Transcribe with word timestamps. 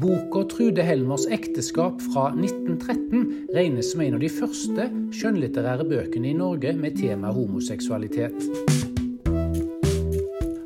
Boka 0.00 0.48
Trude 0.48 0.80
Helmers 0.82 1.26
ekteskap 1.28 2.00
fra 2.00 2.30
1913 2.32 3.48
regnes 3.52 3.92
som 3.92 4.00
en 4.00 4.14
av 4.16 4.22
de 4.22 4.30
første 4.32 4.86
skjønnlitterære 5.12 5.84
bøkene 5.90 6.30
i 6.30 6.38
Norge 6.38 6.72
med 6.78 6.96
tema 6.96 7.28
homoseksualitet. 7.36 8.32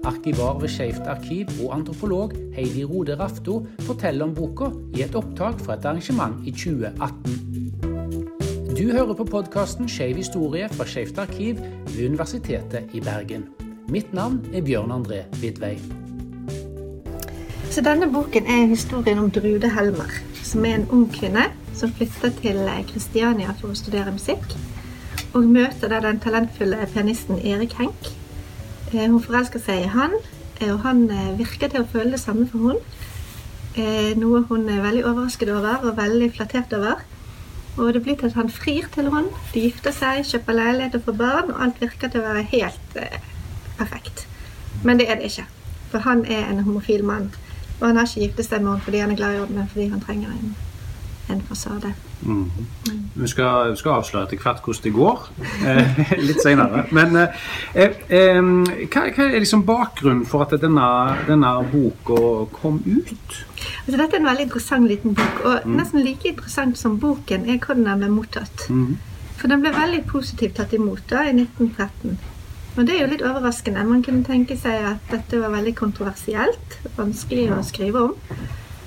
Arkivar 0.07 0.61
ved 0.61 0.71
Skeivt 0.71 1.03
arkiv 1.11 1.51
og 1.65 1.75
antropolog 1.81 2.37
Heidi 2.55 2.85
Rode 2.87 3.19
Rafto 3.19 3.67
forteller 3.89 4.29
om 4.29 4.37
boka 4.39 4.71
i 4.95 5.03
et 5.09 5.19
opptak 5.19 5.59
fra 5.67 5.81
et 5.81 5.91
arrangement 5.91 6.39
i 6.47 6.55
2018. 6.55 8.71
Du 8.71 8.87
hører 8.93 9.15
på 9.19 9.27
podkasten 9.35 9.91
Skeiv 9.91 10.23
historie 10.23 10.71
fra 10.79 10.87
Skeivt 10.87 11.19
arkiv 11.19 11.59
ved 11.91 12.07
Universitetet 12.07 12.87
i 12.95 13.03
Bergen. 13.03 13.51
Mitt 13.91 14.15
navn 14.15 14.47
er 14.55 14.63
Bjørn 14.63 14.95
André 14.95 15.27
Vidvei. 15.43 16.04
Så 17.75 17.83
denne 17.83 18.07
boken 18.07 18.45
er 18.47 18.69
historien 18.71 19.19
om 19.19 19.31
Drude 19.35 19.67
Helmer, 19.75 20.13
som 20.47 20.63
er 20.63 20.77
en 20.77 20.85
ung 20.95 21.09
kvinne 21.11 21.49
som 21.75 21.91
flytter 21.91 22.31
til 22.39 22.61
Kristiania 22.87 23.51
for 23.59 23.73
å 23.73 23.79
studere 23.79 24.13
musikk. 24.15 24.45
Og 25.35 25.49
møter 25.51 25.91
da 25.91 25.99
den 26.05 26.21
talentfulle 26.23 26.87
pianisten 26.93 27.41
Erik 27.43 27.75
Henk. 27.81 28.07
Eh, 28.93 29.09
hun 29.11 29.19
forelsker 29.19 29.59
seg 29.59 29.83
i 29.83 29.91
han, 29.91 30.15
eh, 30.61 30.71
og 30.71 30.85
han 30.87 31.03
eh, 31.11 31.33
virker 31.41 31.73
til 31.73 31.83
å 31.83 31.91
føle 31.91 32.15
det 32.15 32.23
samme 32.23 32.47
for 32.47 32.69
hun. 32.69 32.79
Noe 34.23 34.45
hun 34.47 34.69
er 34.71 34.85
veldig 34.85 35.03
overrasket 35.09 35.51
over 35.51 35.83
og 35.83 35.97
veldig 35.99 36.29
flattert 36.37 36.79
over. 36.79 37.03
Og 37.75 37.91
det 37.97 38.05
blir 38.05 38.15
til 38.21 38.31
at 38.31 38.39
han 38.39 38.55
frir 38.55 38.87
til 38.95 39.11
henne. 39.11 39.35
De 39.51 39.65
gifter 39.67 39.91
seg, 39.97 40.23
kjøper 40.31 40.61
leilighet 40.61 40.95
og 41.01 41.09
får 41.09 41.23
barn, 41.25 41.51
og 41.51 41.65
alt 41.67 41.83
virker 41.83 42.07
til 42.07 42.23
å 42.23 42.29
være 42.29 42.47
helt 42.55 43.01
eh, 43.03 43.19
perfekt. 43.81 44.29
Men 44.87 45.03
det 45.03 45.11
er 45.11 45.19
det 45.19 45.33
ikke. 45.33 45.49
For 45.91 46.07
han 46.07 46.23
er 46.31 46.47
en 46.53 46.63
homofil 46.69 47.03
mann. 47.03 47.33
Og 47.85 47.91
han 47.91 47.99
har 48.01 48.07
ikke 48.09 48.21
giftet 48.25 48.47
seg 48.47 48.63
med 48.63 48.71
henne 48.71 48.85
fordi 48.85 49.01
han 49.03 49.11
er 49.13 49.17
glad 49.19 49.35
i 49.35 49.41
henne, 49.43 49.55
men 49.59 49.67
fordi 49.69 49.91
han 49.93 50.01
trenger 50.01 50.31
en, 50.33 50.55
en 51.35 51.43
fasade. 51.45 51.91
Mm. 52.23 52.39
Mm. 52.89 53.03
Vi, 53.15 53.29
skal, 53.29 53.75
vi, 53.75 53.77
skal, 53.77 53.99
avsløre 53.99 54.25
etter 54.25 54.41
hvert 54.41 54.63
hvordan 54.65 54.87
det 54.87 54.93
går, 54.95 55.27
eh, 55.69 56.01
litt 56.31 56.41
senere. 56.41 56.87
Men 56.97 57.19
eh, 57.21 57.45
eh, 58.09 58.41
hva, 58.41 59.05
hva, 59.05 59.27
er 59.27 59.37
liksom 59.37 59.67
bakgrunnen 59.69 60.25
for 60.25 60.47
at 60.47 60.57
denne, 60.65 60.89
denne 61.29 61.51
boka 61.75 62.23
kom 62.57 62.81
ut? 62.87 63.41
Altså, 63.85 63.99
dette 63.99 64.17
er 64.17 64.23
en 64.23 64.31
veldig 64.33 64.49
interessant 64.49 64.89
liten 64.89 65.19
bok, 65.21 65.45
og 65.45 65.69
mm. 65.69 65.77
nesten 65.77 66.07
like 66.09 66.33
interessant 66.33 66.81
som 66.81 66.97
boken 67.05 67.45
er 67.45 67.61
hvordan 67.61 67.85
den 67.91 68.07
ble 68.07 68.15
mottatt. 68.17 68.71
Mm. 68.73 68.97
For 69.37 69.53
den 69.53 69.61
ble 69.61 69.77
veldig 69.77 70.07
positivt 70.09 70.57
tatt 70.57 70.73
imot 70.73 71.05
da, 71.13 71.27
i 71.29 71.37
1913. 71.37 72.17
Og 72.75 72.87
det 72.87 72.97
er 72.97 73.05
jo 73.05 73.11
litt 73.13 73.23
overraskende. 73.23 73.85
Man 73.87 74.03
kunne 74.03 74.27
tenke 74.27 74.57
seg 74.59 74.83
at 74.89 75.11
dette 75.13 75.39
var 75.39 75.53
veldig 75.55 75.75
kontroversielt. 75.79 76.79
Vanskelig 76.97 77.47
å 77.55 77.61
skrive 77.67 78.09
om. 78.09 78.17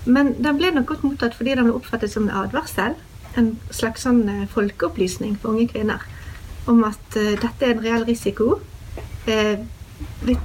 Men 0.07 0.33
den 0.39 0.59
ble 0.59 0.71
nok 0.75 0.89
godt 0.91 1.05
mottatt 1.07 1.35
fordi 1.37 1.55
den 1.55 1.67
ble 1.67 1.75
oppfattet 1.77 2.11
som 2.11 2.27
en 2.27 2.35
advarsel. 2.43 2.97
En 3.39 3.53
slags 3.71 4.03
sånn 4.07 4.23
eh, 4.31 4.45
folkeopplysning 4.51 5.37
for 5.39 5.53
unge 5.53 5.69
kvinner 5.71 6.03
om 6.67 6.81
at 6.83 7.15
uh, 7.15 7.35
dette 7.39 7.63
er 7.63 7.75
en 7.75 7.83
reell 7.83 8.03
risiko. 8.07 8.57
Uh, 9.27 9.63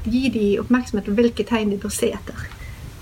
gi 0.06 0.28
de 0.30 0.44
oppmerksomhet 0.62 1.08
på 1.08 1.16
hvilke 1.18 1.46
tegn 1.48 1.72
de 1.72 1.80
bør 1.82 1.90
se 1.94 2.12
etter. 2.14 2.46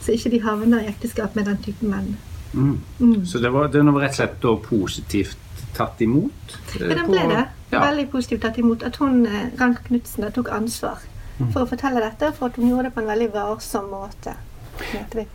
Så 0.01 0.17
ikke 0.17 0.33
de 0.33 0.41
havner 0.45 0.85
i 0.85 0.89
ekteskap 0.89 1.37
med 1.37 1.49
den 1.51 1.61
typen 1.65 1.93
menn. 1.93 2.15
Mm. 2.53 2.79
Mm. 2.99 3.27
Så 3.29 3.39
det 3.39 3.53
var, 3.53 3.69
det 3.69 3.85
var 3.85 4.01
rett 4.01 4.17
og 4.17 4.23
slett 4.23 4.47
positivt 4.65 5.65
tatt 5.77 6.01
imot? 6.01 6.57
Ja, 6.81 6.89
den 6.97 7.11
ble 7.13 7.27
det. 7.31 7.45
Ja. 7.71 7.81
Veldig 7.85 8.09
positivt 8.11 8.43
tatt 8.43 8.59
imot. 8.59 8.83
At 8.87 8.97
hun, 9.03 9.25
eh, 9.27 9.49
Rank 9.61 9.85
Knutsen, 9.87 10.27
tok 10.35 10.51
ansvar 10.55 10.99
mm. 11.39 11.53
for 11.53 11.65
å 11.65 11.71
fortelle 11.71 12.03
dette, 12.03 12.33
for 12.37 12.51
at 12.51 12.59
hun 12.59 12.69
gjorde 12.71 12.89
det 12.89 12.95
på 12.97 13.05
en 13.05 13.11
veldig 13.13 13.31
varsom 13.35 13.91
måte. 13.93 14.35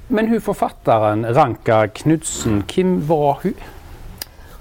Men 0.07 0.27
hun 0.27 0.41
forfatteren 0.41 1.25
Ranka 1.35 1.85
Knutsen, 2.01 2.63
hvem 2.65 2.97
var 3.07 3.39
hun? 3.43 3.53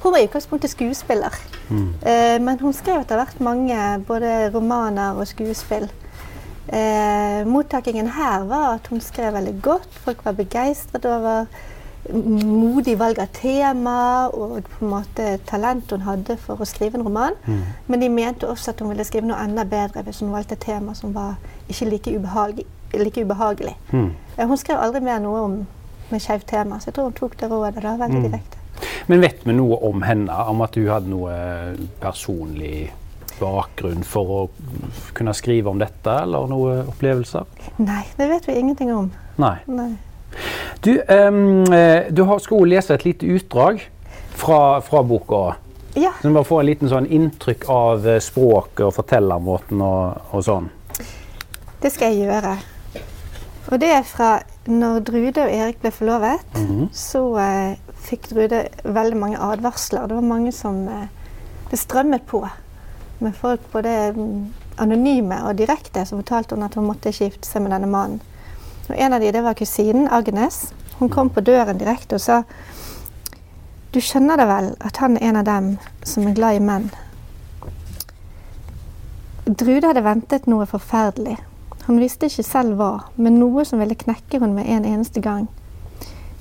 Hun 0.02 0.12
var 0.12 0.20
i 0.20 0.26
utgangspunktet 0.28 0.70
skuespiller. 0.70 1.34
Mm. 1.70 1.94
Eh, 2.04 2.38
men 2.44 2.58
hun 2.60 2.74
skrev 2.76 3.00
etter 3.00 3.16
hvert 3.16 3.38
mange 3.40 3.78
både 4.06 4.50
romaner 4.52 5.16
og 5.16 5.28
skuespill. 5.30 5.88
Eh, 6.68 7.40
mottakingen 7.48 8.10
her 8.12 8.44
var 8.48 8.74
at 8.74 8.90
hun 8.92 9.00
skrev 9.00 9.32
veldig 9.36 9.54
godt. 9.64 9.88
Folk 10.04 10.24
var 10.24 10.36
begeistret 10.36 11.08
over 11.08 11.48
modig 12.12 12.98
valg 13.00 13.18
av 13.22 13.30
tema 13.32 13.96
og 14.28 14.66
på 14.68 14.84
en 14.84 14.90
måte 14.92 15.28
talent 15.48 15.92
hun 15.92 16.04
hadde 16.04 16.36
for 16.40 16.60
å 16.60 16.68
skrive 16.68 16.98
en 16.98 17.06
roman. 17.06 17.36
Mm. 17.46 17.62
Men 17.86 18.04
de 18.04 18.10
mente 18.12 18.48
også 18.48 18.74
at 18.74 18.82
hun 18.82 18.92
ville 18.92 19.06
skrive 19.08 19.28
noe 19.28 19.40
enda 19.44 19.64
bedre 19.68 20.04
hvis 20.04 20.20
hun 20.24 20.34
valgte 20.34 20.58
et 20.58 20.66
tema 20.66 20.94
som 20.98 21.14
var 21.16 21.38
ikke 21.68 21.88
like, 21.88 22.16
ubehagelig. 22.18 22.66
Like 22.94 23.24
ubehagelig. 23.24 23.76
Mm. 23.92 24.10
Hun 24.38 24.60
skrev 24.60 24.82
aldri 24.82 25.00
mer 25.04 25.22
noe 25.24 25.46
om 25.46 25.56
med 26.10 26.20
skeivt 26.20 26.46
tema, 26.50 26.78
så 26.80 26.90
jeg 26.90 26.98
tror 26.98 27.08
hun 27.08 27.16
tok 27.16 27.38
det 27.40 27.48
rådet 27.50 27.80
da, 27.82 27.96
veldig 27.96 28.20
mm. 28.20 28.26
direkte. 28.28 28.60
Men 29.08 29.22
vet 29.24 29.46
vi 29.46 29.54
noe 29.56 29.78
om 29.88 30.02
henne? 30.04 30.36
Om 30.50 30.62
at 30.66 30.76
hun 30.76 30.90
hadde 30.90 31.10
noe 31.10 31.34
personlig 32.02 32.92
bakgrunn 33.40 34.04
for 34.06 34.34
å 34.34 34.40
kunne 35.16 35.34
skrive 35.34 35.72
om 35.72 35.80
dette, 35.80 36.18
eller 36.22 36.50
noen 36.50 36.90
opplevelser? 36.92 37.48
Nei, 37.82 38.02
det 38.18 38.28
vet 38.30 38.48
vi 38.48 38.58
ingenting 38.60 38.92
om. 38.94 39.10
Nei. 39.40 39.56
Nei. 39.66 39.94
Du, 40.84 40.92
um, 41.08 41.64
du 42.12 42.22
skal 42.44 42.68
lese 42.68 42.94
et 42.94 43.04
lite 43.06 43.26
utdrag 43.26 43.80
fra, 44.36 44.80
fra 44.84 45.02
boka. 45.02 45.54
Ja. 45.94 46.12
Så 46.20 46.28
du 46.28 46.34
bare 46.34 46.44
får 46.44 46.60
en 46.60 46.66
liten 46.66 46.90
sånn 46.90 47.06
inntrykk 47.06 47.68
av 47.70 48.06
eh, 48.08 48.20
språket 48.22 48.82
og 48.88 48.94
fortellermåten 48.96 49.82
og, 49.84 50.30
og 50.34 50.42
sånn. 50.42 50.66
Det 51.80 51.92
skal 51.94 52.10
jeg 52.10 52.26
gjøre. 52.26 52.56
Og 53.70 53.78
det 53.80 53.92
er 53.94 54.02
fra 54.06 54.32
når 54.66 55.04
Drude 55.06 55.44
og 55.44 55.52
Erik 55.52 55.80
ble 55.80 55.92
forlovet, 55.94 56.42
mm 56.56 56.66
-hmm. 56.66 56.88
så 56.92 57.22
uh, 57.38 57.76
fikk 58.08 58.28
Drude 58.30 58.68
veldig 58.84 59.16
mange 59.16 59.38
advarsler. 59.38 60.06
Det 60.06 60.14
var 60.14 60.22
mange 60.22 60.52
som 60.52 60.88
uh, 60.88 61.06
Det 61.70 61.78
strømmet 61.78 62.22
på 62.26 62.48
med 63.18 63.34
folk 63.34 63.60
både 63.72 64.12
um, 64.16 64.54
anonyme 64.78 65.44
og 65.44 65.58
direkte 65.58 66.04
som 66.04 66.18
fortalte 66.18 66.54
henne 66.54 66.64
at 66.66 66.74
hun 66.74 66.86
måtte 66.86 67.08
ikke 67.08 67.24
gifte 67.24 67.48
seg 67.48 67.62
med 67.62 67.70
denne 67.70 67.86
mannen. 67.86 68.20
Og 68.88 68.96
en 68.98 69.12
av 69.16 69.20
de, 69.20 69.32
det 69.32 69.42
var 69.44 69.56
kusinen 69.58 70.08
Agnes. 70.12 70.72
Hun 70.98 71.08
kom 71.10 71.30
på 71.30 71.40
døren 71.40 71.78
direkte 71.80 72.18
og 72.18 72.22
sa 72.22 72.42
Du 73.94 74.00
skjønner 74.02 74.38
da 74.38 74.46
vel 74.48 74.70
at 74.82 74.98
han 75.02 75.16
er 75.16 75.28
en 75.28 75.40
av 75.40 75.48
dem 75.48 75.68
som 76.02 76.26
er 76.26 76.36
glad 76.36 76.58
i 76.58 76.62
menn? 76.62 76.90
Drude 79.44 79.90
hadde 79.90 80.02
ventet 80.04 80.48
noe 80.48 80.66
forferdelig. 80.66 81.36
Hun 81.86 82.00
visste 82.00 82.30
ikke 82.30 82.46
selv 82.46 82.78
hva, 82.80 82.92
men 83.20 83.36
noe 83.38 83.64
som 83.68 83.82
ville 83.82 83.98
knekke 83.98 84.40
hun 84.40 84.54
med 84.56 84.70
en 84.72 84.86
eneste 84.88 85.20
gang. 85.20 85.46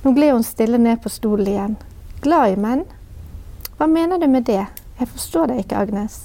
Nå 0.03 0.13
gled 0.15 0.31
hun 0.33 0.45
stille 0.47 0.79
ned 0.79 1.01
på 1.03 1.11
stolen 1.11 1.49
igjen. 1.51 1.75
Glad 2.23 2.55
i 2.55 2.61
menn? 2.63 2.85
Hva 3.77 3.89
mener 3.91 4.19
du 4.19 4.29
med 4.31 4.47
det? 4.47 4.63
Jeg 4.99 5.11
forstår 5.11 5.51
deg 5.51 5.65
ikke, 5.65 5.83
Agnes. 5.83 6.23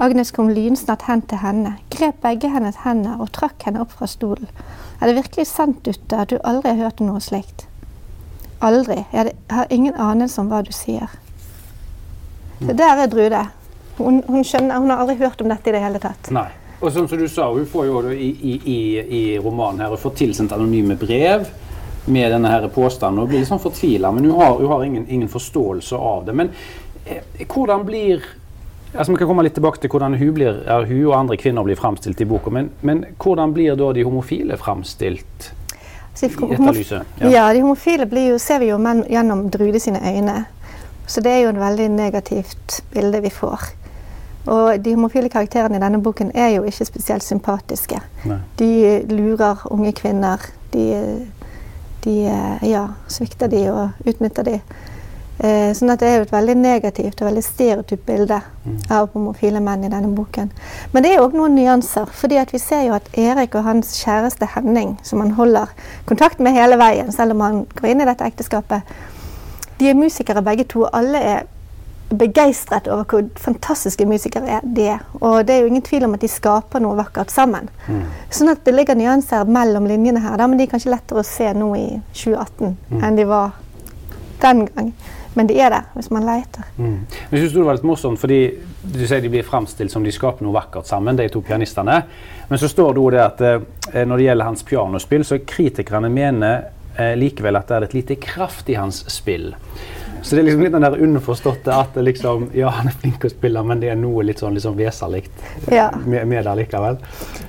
Agnes 0.00 0.30
kom 0.30 0.50
lynsnart 0.50 1.02
hen 1.08 1.24
til 1.26 1.40
henne, 1.42 1.72
grep 1.90 2.20
begge 2.22 2.50
hennes 2.52 2.76
hender 2.84 3.18
og 3.18 3.32
trakk 3.34 3.64
henne 3.66 3.82
opp 3.82 3.96
fra 3.98 4.06
stolen. 4.06 4.46
Er 5.00 5.10
det 5.10 5.16
virkelig 5.16 5.48
sant, 5.50 5.80
Dutte, 5.86 6.20
at 6.22 6.30
du 6.30 6.38
aldri 6.46 6.70
har 6.70 6.88
hørt 6.88 7.02
noe 7.02 7.18
slikt? 7.22 7.66
Aldri. 8.62 9.00
Jeg 9.12 9.34
har 9.50 9.66
ingen 9.74 9.94
anelse 9.94 10.40
om 10.42 10.50
hva 10.50 10.62
du 10.66 10.70
sier. 10.74 11.10
Så 12.60 12.74
der 12.78 13.02
er 13.02 13.10
Drude. 13.10 13.44
Hun, 13.98 14.22
hun, 14.26 14.44
skjønner, 14.46 14.78
hun 14.78 14.90
har 14.90 15.02
aldri 15.02 15.18
hørt 15.18 15.42
om 15.42 15.50
dette 15.50 15.70
i 15.70 15.74
det 15.74 15.82
hele 15.82 15.98
tatt. 16.02 16.30
Nei. 16.34 16.48
Og 16.78 16.92
som 16.94 17.06
du 17.10 17.26
sa, 17.26 17.48
Hun 17.50 17.66
får 17.66 17.86
jo 17.86 18.02
i, 18.14 18.30
i, 18.38 18.78
i 19.02 19.22
romanen 19.42 19.80
her, 19.82 19.88
hun 19.88 19.98
får 19.98 20.14
tilsendt 20.20 20.54
anonyme 20.54 20.94
brev 20.94 21.48
med 22.06 22.30
denne 22.32 22.50
her 22.52 22.68
påstanden 22.70 23.22
og 23.22 23.32
blir 23.32 23.42
litt 23.42 23.50
sånn 23.50 23.62
fortvila. 23.62 24.12
Men 24.14 24.30
hun 24.30 24.38
har, 24.38 24.54
hun 24.60 24.70
har 24.70 24.84
ingen, 24.84 25.08
ingen, 25.08 25.28
forståelse 25.28 25.98
av 25.98 26.28
det. 26.28 26.36
Men 26.38 26.52
eh, 27.04 27.46
hvordan 27.46 27.82
blir 27.86 28.22
Altså, 28.98 29.12
vi 29.12 29.18
kan 29.20 29.28
komme 29.30 29.44
litt 29.46 29.54
tilbake 29.54 29.78
til 29.78 29.92
hvordan 29.92 30.16
hun, 30.18 30.32
blir, 30.34 30.58
hun 30.66 31.04
og 31.06 31.14
andre 31.14 31.36
kvinner 31.38 31.62
blir 31.62 31.78
framstilt 31.78 32.20
i 32.20 32.26
boka. 32.26 32.50
Men, 32.50 32.72
men, 32.82 33.04
hvordan 33.22 33.54
blir 33.54 33.78
da 33.78 33.92
de 33.94 34.02
homofile 34.02 34.58
framstilt 34.58 35.52
dette? 36.18 37.04
Ja. 37.20 37.28
ja, 37.30 37.44
de 37.54 37.60
homofile 37.62 38.08
jo, 38.24 38.38
ser 38.42 38.58
vi 38.58 38.72
jo 38.72 38.78
menn 38.82 39.04
gjennom 39.06 39.44
Drude 39.54 39.78
sine 39.78 40.00
øyne. 40.02 40.40
Så 41.06 41.22
det 41.22 41.30
er 41.30 41.44
jo 41.44 41.52
et 41.54 41.60
veldig 41.60 41.86
negativt 41.94 42.80
bilde 42.90 43.20
vi 43.22 43.30
får. 43.30 43.70
Og 44.48 44.80
de 44.82 44.94
homofile 44.96 45.30
karakterene 45.30 45.78
i 45.78 45.82
denne 45.82 46.02
boken 46.02 46.32
er 46.34 46.56
jo 46.56 46.66
ikke 46.66 46.88
spesielt 46.88 47.22
sympatiske. 47.22 48.00
Nei. 48.26 48.40
De 48.58 48.70
lurer 49.12 49.62
unge 49.70 49.92
kvinner. 49.92 50.42
De, 50.72 50.84
de 52.04 52.16
ja, 52.66 52.86
svikter 53.08 53.46
de 53.52 53.62
og 53.70 54.08
utnytter 54.08 54.50
de. 54.50 54.60
Eh, 55.38 55.70
sånn 55.76 55.92
at 55.92 56.00
det 56.02 56.08
er 56.08 56.16
jo 56.16 56.24
et 56.26 56.32
veldig 56.34 56.54
negativt 56.58 57.20
og 57.20 57.28
veldig 57.28 57.42
stereotypt 57.46 58.06
bilde 58.08 58.40
mm. 58.64 58.78
av 58.90 59.12
homofile 59.12 59.60
menn 59.62 59.84
i 59.86 59.90
denne 59.92 60.10
boken. 60.16 60.50
Men 60.92 61.04
det 61.04 61.12
er 61.14 61.22
òg 61.22 61.36
noen 61.38 61.54
nyanser. 61.54 62.10
fordi 62.10 62.40
vi 62.52 62.58
ser 62.58 62.82
jo 62.88 62.96
at 62.96 63.06
Erik 63.14 63.54
og 63.54 63.62
hans 63.64 63.92
kjæreste 64.02 64.48
Henning, 64.54 64.96
som 65.02 65.20
han 65.20 65.36
holder 65.38 65.70
kontakt 66.06 66.40
med 66.40 66.58
hele 66.58 66.78
veien, 66.78 67.12
selv 67.12 67.36
om 67.36 67.40
han 67.40 67.60
går 67.74 67.92
inn 67.92 68.02
i 68.02 68.08
dette 68.08 68.26
ekteskapet, 68.26 68.82
de 69.78 69.88
er 69.88 69.94
musikere 69.94 70.42
begge 70.42 70.64
to. 70.64 70.88
Alle 70.92 71.22
er 71.22 71.46
begeistret 72.08 72.88
over 72.88 73.04
hvor 73.04 73.26
fantastiske 73.36 74.06
musikere 74.08 74.60
de 74.64 74.86
er. 74.88 75.04
Og 75.20 75.46
det 75.46 75.54
er 75.54 75.60
jo 75.60 75.70
ingen 75.70 75.84
tvil 75.84 76.04
om 76.08 76.16
at 76.16 76.24
de 76.24 76.30
skaper 76.32 76.80
noe 76.82 76.96
vakkert 76.98 77.30
sammen. 77.30 77.68
Mm. 77.86 78.02
Sånn 78.32 78.50
at 78.52 78.64
det 78.64 78.74
ligger 78.74 78.96
nyanser 78.96 79.46
mellom 79.46 79.86
linjene 79.86 80.22
her, 80.24 80.38
da, 80.40 80.48
men 80.48 80.58
de 80.58 80.66
er 80.66 80.72
kanskje 80.72 80.94
lettere 80.94 81.22
å 81.22 81.26
se 81.26 81.52
nå 81.54 81.74
i 81.76 81.88
2018 82.12 82.76
Mm. 82.88 83.02
enn 83.04 83.16
de 83.16 83.24
var 83.28 83.50
den 84.42 84.66
gang. 84.66 84.92
Men 85.34 85.46
de 85.46 85.58
er 85.60 85.70
der, 85.70 85.84
hvis 85.94 86.10
man 86.10 86.24
leter. 86.26 86.64
Mm. 86.78 87.06
Jeg 87.30 87.38
synes 87.40 87.52
det 87.52 87.64
var 87.64 87.76
litt 87.76 87.84
morsomt, 87.86 88.18
fordi 88.18 88.38
du 88.82 89.04
sier 89.06 89.20
de 89.22 89.28
blir 89.30 89.44
framstilt 89.46 89.92
som 89.92 90.02
de 90.02 90.10
skaper 90.10 90.42
noe 90.42 90.52
vakkert 90.56 90.88
sammen, 90.88 91.16
de 91.16 91.28
to 91.30 91.40
pianistene. 91.46 92.00
Men 92.48 92.58
så 92.58 92.68
står 92.68 92.94
det 92.96 93.02
òg 93.04 93.12
det 93.14 93.20
at 93.22 93.40
eh, 93.94 94.04
når 94.08 94.16
det 94.16 94.24
gjelder 94.24 94.44
hans 94.48 94.62
pianospill, 94.66 95.24
så 95.24 95.38
kritikerne 95.46 96.08
mener 96.10 96.64
eh, 96.98 97.14
likevel 97.20 97.56
at 97.60 97.68
det 97.70 97.76
er 97.76 97.86
et 97.86 97.94
lite 97.94 98.16
kraft 98.24 98.68
i 98.72 98.74
hans 98.80 99.04
spill. 99.12 99.52
Så 100.22 100.34
det 100.34 100.40
er 100.42 100.48
liksom 100.48 100.64
litt 100.64 100.72
den 100.74 100.82
der 100.82 100.98
underforståtte 101.06 101.70
at 101.76 101.94
liksom, 102.02 102.48
ja, 102.58 102.72
han 102.74 102.88
er 102.90 102.96
flink 102.98 103.20
til 103.22 103.30
å 103.30 103.36
spille, 103.36 103.62
men 103.62 103.78
det 103.80 103.92
er 103.92 104.00
noe 104.00 104.24
litt 104.26 104.40
sånn 104.42 104.56
liksom 104.58 104.74
vesalikt 104.80 105.70
Ja. 105.70 105.92
med, 106.04 106.26
med 106.26 106.44
det 106.48 106.56
likevel. 106.64 106.98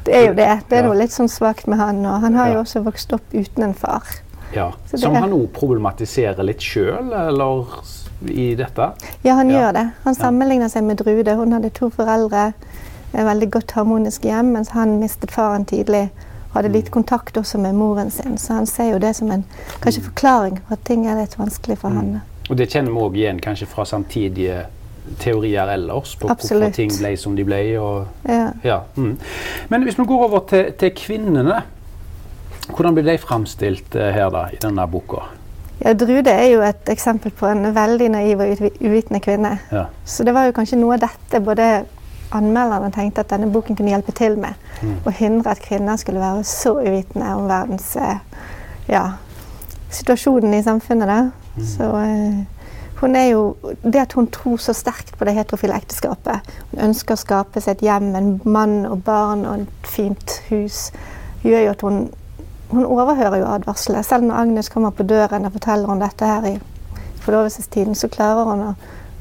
Det 0.05 0.13
er 0.13 0.27
jo 0.27 0.33
det. 0.37 0.51
Det 0.69 0.77
er 0.77 0.83
Ja. 0.83 0.87
noe 0.91 0.99
litt 0.99 1.15
sånn 1.15 1.31
svakt 1.31 1.65
med 1.67 1.79
han. 1.81 2.05
Og 2.05 2.21
han 2.21 2.35
har 2.35 2.49
Ja. 2.49 2.53
jo 2.53 2.59
også 2.67 2.83
vokst 2.85 3.13
opp 3.13 3.33
uten 3.33 3.63
en 3.63 3.73
far. 3.73 4.03
Ja. 4.55 4.71
Som 4.95 5.15
han 5.15 5.31
òg 5.33 5.47
problematiserer 5.53 6.43
litt 6.43 6.61
sjøl, 6.61 7.11
eller 7.13 7.65
i 8.29 8.55
dette. 8.55 8.91
Ja, 9.23 9.33
han 9.35 9.49
Ja. 9.49 9.59
gjør 9.61 9.73
det. 9.73 9.89
Han 10.03 10.15
sammenligner 10.15 10.67
seg 10.69 10.83
med 10.83 10.97
Drude. 10.97 11.35
Hun 11.35 11.51
hadde 11.51 11.69
to 11.69 11.89
foreldre, 11.89 12.53
et 13.13 13.25
veldig 13.25 13.51
godt 13.51 13.71
harmonisk 13.71 14.21
hjem, 14.23 14.51
mens 14.53 14.69
han 14.69 14.99
mistet 14.99 15.31
faren 15.31 15.65
tidlig. 15.65 16.09
Hadde 16.53 16.69
lite 16.71 16.89
kontakt 16.91 17.37
også 17.37 17.57
med 17.59 17.73
moren 17.75 18.09
sin. 18.11 18.37
Så 18.37 18.53
han 18.53 18.65
ser 18.65 18.91
jo 18.93 18.97
det 18.99 19.15
som 19.15 19.31
en 19.31 19.45
kanskje 19.81 20.01
forklaring 20.03 20.59
på 20.67 20.71
at 20.73 20.83
ting 20.83 21.05
er 21.07 21.15
litt 21.15 21.37
vanskelig 21.37 21.77
for 21.77 21.89
han. 21.89 22.21
Og 22.49 22.57
det 22.57 22.69
kjenner 22.69 22.91
vi 22.91 22.97
òg 22.99 23.15
igjen 23.15 23.39
kanskje 23.39 23.67
fra 23.67 23.83
samtidige 23.85 24.65
teorier 25.19 25.67
ellers, 25.73 26.15
på 26.15 26.27
hvorfor 26.27 26.71
ting 26.73 26.89
ble 26.99 27.15
som 27.17 27.35
de 27.35 27.43
ble. 27.43 27.77
og 27.79 28.07
Ja. 28.27 28.51
Ja. 28.63 28.79
Mm. 28.95 29.17
Men 29.69 29.83
hvis 29.83 29.97
vi 29.99 30.05
går 30.05 30.23
over 30.23 30.39
til, 30.49 30.71
til 30.77 30.91
kvinnene, 30.91 31.61
hvordan 32.75 32.95
blir 32.95 33.05
de 33.09 33.17
framstilt 33.21 33.95
eh, 33.95 34.11
her 34.15 34.29
da, 34.33 34.47
i 34.53 34.59
denne 34.61 34.85
boka? 34.87 35.25
ja, 35.79 35.93
Drude 35.93 36.31
er 36.31 36.49
jo 36.51 36.61
et 36.65 36.89
eksempel 36.91 37.31
på 37.31 37.47
en 37.47 37.69
veldig 37.75 38.09
naiv 38.11 38.41
og 38.43 38.49
uvi- 38.59 38.73
uvitende 38.83 39.21
kvinne. 39.23 39.53
Ja. 39.71 39.85
Så 40.05 40.23
det 40.27 40.33
var 40.35 40.45
jo 40.49 40.51
kanskje 40.57 40.79
noe 40.81 40.97
av 40.97 41.05
dette 41.05 41.39
både 41.45 41.69
anmelderne 42.35 42.91
tenkte 42.93 43.23
at 43.23 43.31
denne 43.31 43.47
boken 43.51 43.75
kunne 43.79 43.89
hjelpe 43.93 44.11
til 44.13 44.35
med. 44.37 44.53
Å 45.07 45.13
hindre 45.17 45.53
at 45.55 45.63
kvinner 45.63 45.97
skulle 45.97 46.19
være 46.21 46.43
så 46.45 46.75
uvitende 46.81 47.31
om 47.39 47.47
verdens 47.49 47.93
eh, 47.97 48.19
ja, 48.91 49.05
situasjonen 49.89 50.53
i 50.53 50.61
samfunnet. 50.63 51.07
Da. 51.09 51.63
Så 51.65 51.87
eh, 52.03 52.43
hun 52.99 53.15
er 53.15 53.29
jo 53.31 53.41
Det 53.83 54.01
at 54.03 54.13
hun 54.13 54.27
tror 54.27 54.57
så 54.59 54.73
sterkt 54.75 55.15
på 55.17 55.25
det 55.25 55.33
heterofile 55.39 55.77
ekteskapet, 55.79 56.43
hun 56.73 56.83
ønsker 56.89 57.15
å 57.15 57.21
skape 57.23 57.61
seg 57.63 57.77
et 57.79 57.85
hjem, 57.87 58.11
en 58.19 58.33
mann 58.43 58.81
og 58.85 59.01
barn 59.07 59.45
og 59.47 59.63
et 59.63 59.87
fint 59.87 60.35
hus, 60.49 60.89
gjør 61.43 61.63
jo 61.65 61.71
at 61.71 61.81
hun 61.87 62.01
hun 62.71 62.85
overhører 62.85 63.37
jo 63.41 63.45
advarselet. 63.45 64.05
Selv 64.05 64.23
når 64.23 64.35
Agnes 64.43 64.69
kommer 64.69 64.89
på 64.91 65.03
døren 65.03 65.45
og 65.45 65.51
forteller 65.55 65.89
om 65.89 65.99
dette 65.99 66.25
her 66.25 66.45
i 66.45 66.59
forlovelsestiden, 67.23 67.95
så 67.95 68.07
klarer 68.07 68.45
hun 68.49 68.61
å 68.69 68.73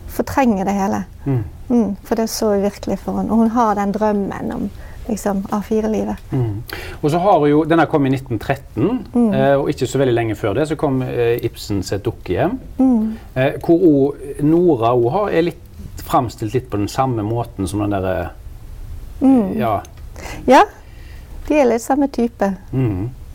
fortrenge 0.08 0.64
det 0.64 0.74
hele. 0.76 1.02
Mm. 1.26 1.40
Mm, 1.68 1.96
for 2.04 2.14
det 2.16 2.22
er 2.24 2.32
så 2.32 2.52
uvirkelig 2.56 2.98
for 2.98 3.18
henne. 3.18 3.30
Og 3.32 3.36
hun 3.44 3.50
har 3.50 3.74
den 3.76 3.92
drømmen 3.92 4.52
om 4.54 4.68
liksom, 5.08 5.42
A4-livet. 5.52 6.16
Mm. 6.32 6.62
Og 7.02 7.10
så 7.10 7.18
har 7.18 7.38
hun 7.38 7.48
jo, 7.50 7.62
Denne 7.68 7.86
kom 7.86 8.06
i 8.06 8.10
1913, 8.14 9.06
Mm. 9.14 9.32
eh, 9.34 9.54
og 9.58 9.68
ikke 9.70 9.86
så 9.86 9.98
veldig 9.98 10.14
lenge 10.14 10.34
før 10.36 10.54
det 10.54 10.68
så 10.68 10.76
kom 10.76 11.02
eh, 11.02 11.38
Ibsen 11.44 11.82
sitt 11.82 12.04
dukkehjem. 12.04 12.58
Mm. 12.78 13.12
Eh, 13.34 13.52
hvor 13.64 13.80
også 13.84 14.42
Nora 14.44 14.92
også 14.96 15.10
har, 15.10 15.28
er 15.30 15.42
litt 15.42 15.64
framstilt 16.08 16.54
litt 16.54 16.70
på 16.70 16.76
den 16.80 16.88
samme 16.88 17.22
måten 17.22 17.66
som 17.68 17.80
den 17.80 17.90
derre 17.96 18.30
Mm. 19.20 19.56
Ja. 19.58 19.80
Ja, 20.46 20.60
de 21.48 21.54
er 21.58 21.64
litt 21.66 21.82
samme 21.82 22.06
type. 22.08 22.52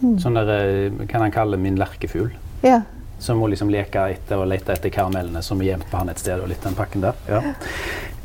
Mm. 0.04 0.18
Sånn 0.20 0.36
der, 0.36 0.52
eh, 0.52 1.06
kan 1.08 1.24
han 1.24 1.32
kalle 1.32 1.58
min 1.58 1.80
lerkefugl. 1.80 2.32
Ja. 2.64 2.82
Som 3.20 3.40
må 3.40 3.48
liksom 3.48 3.72
leke 3.72 4.04
etter 4.12 4.42
og 4.42 4.50
lete 4.52 4.76
etter 4.76 4.92
karamellene 4.92 5.42
som 5.42 5.62
er 5.62 5.72
gjemt 5.72 5.88
på 5.90 5.98
han 5.98 6.12
et 6.12 6.20
sted. 6.20 6.42
og 6.42 6.50
litt 6.50 6.64
den 6.64 6.76
pakken 6.76 7.02
der. 7.02 7.14
Ja. 7.28 7.42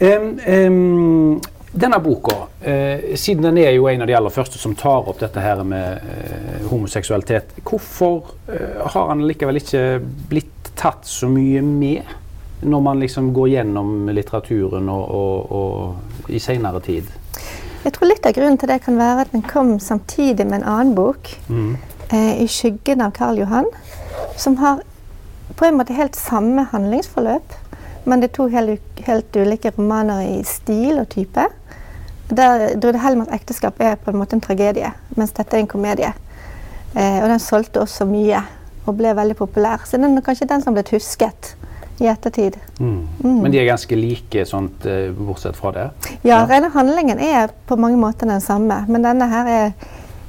Um, 0.00 0.38
um, 0.46 1.40
denne 1.72 1.98
boka, 2.00 2.48
uh, 2.66 3.14
siden 3.14 3.42
den 3.42 3.58
er 3.58 3.70
jo 3.76 3.86
en 3.86 4.02
av 4.02 4.06
de 4.06 4.14
aller 4.14 4.30
første 4.30 4.58
som 4.58 4.74
tar 4.74 5.08
opp 5.08 5.20
dette 5.20 5.40
her 5.40 5.62
med 5.62 6.00
uh, 6.02 6.68
homoseksualitet, 6.70 7.60
hvorfor 7.62 8.32
uh, 8.48 8.86
har 8.86 9.08
han 9.08 9.26
likevel 9.26 9.60
ikke 9.60 10.00
blitt 10.30 10.72
tatt 10.78 11.06
så 11.06 11.28
mye 11.30 11.62
med 11.62 12.02
når 12.62 12.80
man 12.82 12.98
liksom 12.98 13.32
går 13.34 13.48
gjennom 13.48 14.08
litteraturen 14.10 14.88
og, 14.90 15.04
og, 15.14 15.52
og 15.52 16.30
i 16.34 16.40
seinere 16.42 16.82
tid? 16.82 17.10
Jeg 17.84 17.92
tror 17.94 18.08
litt 18.10 18.26
av 18.26 18.34
grunnen 18.36 18.58
til 18.58 18.68
det 18.68 18.80
kan 18.84 18.98
være 18.98 19.20
at 19.24 19.32
den 19.32 19.42
kom 19.46 19.76
samtidig 19.80 20.46
med 20.46 20.60
en 20.60 20.68
annen 20.68 20.94
bok, 20.94 21.30
Mm. 21.48 21.76
eh, 22.10 22.42
'I 22.42 22.46
skyggen 22.46 23.00
av 23.00 23.12
Karl 23.12 23.38
Johan', 23.38 23.70
som 24.36 24.56
har 24.56 24.80
på 25.56 25.64
en 25.64 25.78
måte 25.78 25.94
helt 25.94 26.16
samme 26.16 26.64
handlingsforløp, 26.72 27.52
men 28.04 28.20
det 28.20 28.30
er 28.30 28.34
to 28.36 28.46
helt, 28.48 28.80
helt 29.06 29.36
ulike 29.36 29.70
romaner 29.78 30.20
i 30.38 30.42
stil 30.44 30.98
og 30.98 31.08
type. 31.08 31.46
Der 32.30 32.76
Drude 32.76 32.98
Helmers 32.98 33.28
ekteskap 33.32 33.80
er 33.80 33.94
på 33.96 34.10
en 34.10 34.16
måte 34.16 34.34
en 34.34 34.40
tragedie, 34.40 34.92
mens 35.16 35.32
dette 35.32 35.56
er 35.56 35.60
en 35.60 35.66
komedie. 35.66 36.12
Eh, 36.96 37.22
og 37.22 37.28
den 37.28 37.38
solgte 37.38 37.80
også 37.80 38.04
mye 38.04 38.42
og 38.86 38.96
ble 38.96 39.14
veldig 39.14 39.36
populær. 39.36 39.78
Så 39.84 39.96
den 39.96 40.16
er 40.16 40.20
kanskje 40.20 40.48
den 40.48 40.62
som 40.62 40.74
ble 40.74 40.84
husket 40.90 41.54
i 42.00 42.06
ettertid. 42.06 42.56
Mm. 42.78 43.08
Mm. 43.24 43.38
Men 43.42 43.52
de 43.52 43.58
er 43.58 43.66
ganske 43.70 43.96
like, 43.98 44.44
sånt, 44.46 44.86
eh, 44.86 45.10
bortsett 45.12 45.56
fra 45.56 45.72
det? 45.74 45.86
Ja, 46.24 46.44
rene 46.46 46.70
handlingen 46.74 47.18
er 47.18 47.50
på 47.66 47.76
mange 47.76 47.98
måter 47.98 48.26
den 48.30 48.40
samme, 48.44 48.84
men 48.88 49.02
denne 49.02 49.26
her 49.30 49.48
er 49.54 49.72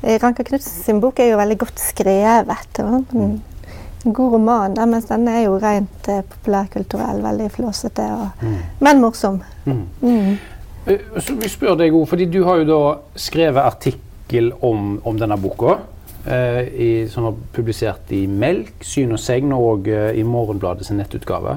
eh, 0.03 0.17
Ranka 0.23 0.43
Knutsen 0.43 0.83
sin 0.83 0.99
bok 1.03 1.19
er 1.19 1.31
jo 1.33 1.37
veldig 1.37 1.57
godt 1.65 1.79
skrevet. 1.79 2.79
og 2.79 2.93
En, 2.93 3.05
mm. 3.11 4.11
god 4.13 4.31
roman, 4.33 4.73
der, 4.75 4.85
mens 4.85 5.05
denne 5.11 5.35
er 5.37 5.43
jo 5.45 5.57
rent 5.59 6.07
eh, 6.09 6.21
populærkulturell, 6.23 7.21
veldig 7.23 7.51
flåsete, 7.51 8.07
Mm. 8.41 8.57
men 8.79 9.01
morsom. 9.01 9.41
Mm. 9.65 9.83
Mm. 10.01 10.37
Eh, 10.87 10.99
Så 11.19 11.35
vi 11.35 11.47
spør 11.49 11.75
deg, 11.77 11.93
òg, 11.93 12.07
fordi 12.07 12.25
du 12.31 12.43
har 12.45 12.57
jo 12.63 12.65
da 12.65 12.97
skrevet 13.15 13.61
artikkel 13.65 14.51
om, 14.61 14.99
om 15.05 15.17
denne 15.19 15.37
boka. 15.37 15.77
Eh, 16.25 16.59
i, 16.59 17.09
som 17.11 17.23
var 17.23 17.35
publisert 17.53 18.11
i 18.11 18.27
Melk, 18.27 18.83
Syn 18.83 19.13
og 19.15 19.19
Segn 19.23 19.53
og 19.55 19.87
eh, 19.87 20.17
i 20.19 20.23
Morgenbladet 20.27 20.85
sin 20.85 20.99
nettutgave. 20.99 21.55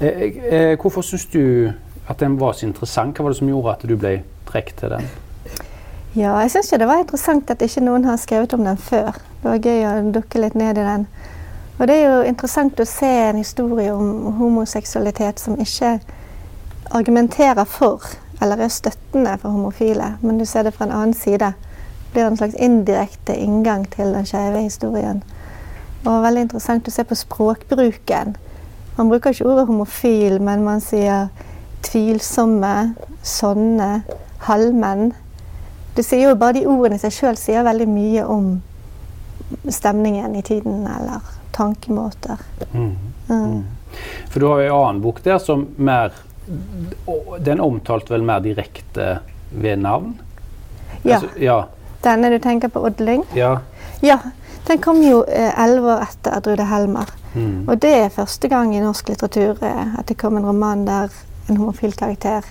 Eh, 0.00 0.76
hvorfor 0.78 1.02
syns 1.02 1.26
du 1.32 1.72
at 2.06 2.20
den 2.20 2.36
var 2.38 2.54
så 2.54 2.68
interessant? 2.68 3.16
Hva 3.16 3.26
var 3.26 3.34
det 3.34 3.40
som 3.40 3.50
gjorde 3.50 3.72
at 3.74 3.82
du 3.82 3.96
ble 3.98 4.20
trukket 4.46 4.78
til 4.78 4.94
den? 4.94 5.08
Ja, 6.14 6.36
jeg 6.38 6.54
syns 6.54 6.70
det 6.70 6.86
var 6.86 7.02
interessant 7.02 7.50
at 7.50 7.66
ikke 7.66 7.82
noen 7.82 8.06
har 8.06 8.20
skrevet 8.22 8.54
om 8.54 8.62
den 8.64 8.78
før. 8.78 9.18
Det 9.42 9.50
var 9.50 9.66
gøy 9.66 9.82
å 9.90 9.96
dukke 10.14 10.44
litt 10.44 10.54
ned 10.54 10.78
i 10.78 10.86
den. 10.86 11.08
Og 11.76 11.90
det 11.90 11.98
er 11.98 12.06
jo 12.06 12.22
interessant 12.30 12.78
å 12.80 12.86
se 12.88 13.10
en 13.10 13.42
historie 13.42 13.90
om 13.92 14.38
homoseksualitet 14.38 15.42
som 15.42 15.58
ikke 15.60 15.98
argumenterer 16.94 17.66
for 17.66 18.06
eller 18.40 18.62
er 18.62 18.72
støttende 18.72 19.34
for 19.40 19.50
homofile, 19.50 20.14
men 20.22 20.38
du 20.38 20.44
ser 20.46 20.62
det 20.62 20.76
fra 20.76 20.86
en 20.86 20.94
annen 20.94 21.14
side. 21.16 21.52
Blir 22.16 22.30
en 22.30 22.38
slags 22.40 22.56
indirekte 22.56 23.34
inngang 23.36 23.82
til 23.92 24.14
den 24.16 24.24
skeive 24.24 24.62
historien. 24.64 25.18
Og 26.06 26.22
veldig 26.24 26.46
interessant 26.46 26.88
å 26.88 26.94
se 26.94 27.04
på 27.04 27.18
språkbruken. 27.18 28.36
Man 28.96 29.10
bruker 29.10 29.34
ikke 29.34 29.44
ordet 29.50 29.66
homofil, 29.68 30.38
men 30.40 30.64
man 30.64 30.80
sier 30.80 31.26
tvilsomme, 31.84 32.94
sånne, 33.20 33.90
halvmenn. 34.46 35.10
Det 35.92 36.06
sier 36.08 36.30
jo 36.30 36.40
bare 36.40 36.56
De 36.56 36.64
ordene 36.64 36.96
i 36.96 37.04
seg 37.04 37.12
sjøl 37.12 37.36
sier 37.36 37.68
veldig 37.68 37.90
mye 37.90 38.24
om 38.24 38.48
stemningen 39.68 40.40
i 40.40 40.44
tiden, 40.46 40.86
eller 40.88 41.20
tankemåter. 41.52 42.40
Mm. 42.72 42.96
Mm. 43.28 43.62
For 44.32 44.40
du 44.40 44.48
har 44.54 44.64
jo 44.64 44.72
en 44.72 44.80
annen 44.80 45.04
bok 45.04 45.20
der 45.24 45.38
som 45.42 45.68
mer 45.76 46.16
Den 47.44 47.60
omtalte 47.60 48.12
vel 48.12 48.22
mer 48.22 48.40
direkte 48.40 49.18
ved 49.50 49.84
navn? 49.84 50.12
Ja. 51.02 51.16
Altså, 51.16 51.28
ja. 51.42 51.56
Denne 52.06 52.30
du 52.30 52.38
tenker 52.38 52.68
på, 52.72 52.82
Odd 52.86 53.00
Lyng? 53.02 53.24
ja. 53.36 53.56
Ja. 54.02 54.18
Den 54.66 54.80
kom 54.82 54.98
jo 55.02 55.20
eh, 55.30 55.52
elleve 55.62 55.92
år 55.94 56.00
etter 56.08 56.40
Drude 56.42 56.64
Helmer. 56.66 57.06
Mm. 57.34 57.68
Og 57.70 57.76
det 57.82 57.92
er 58.00 58.08
første 58.10 58.48
gang 58.50 58.72
i 58.74 58.80
norsk 58.82 59.08
litteratur 59.12 59.60
eh, 59.62 59.92
at 60.00 60.08
det 60.10 60.16
kom 60.18 60.36
en 60.40 60.46
roman 60.46 60.82
der 60.88 61.12
en 61.48 61.56
homofil 61.60 61.92
karakter 61.94 62.42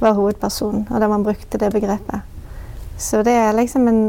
var 0.00 0.12
hovedperson, 0.12 0.82
og 0.90 1.00
der 1.00 1.08
man 1.08 1.24
brukte 1.24 1.56
det 1.58 1.70
begrepet. 1.72 2.20
Så 3.00 3.22
det 3.24 3.32
er 3.32 3.56
liksom 3.56 3.88
en, 3.88 4.02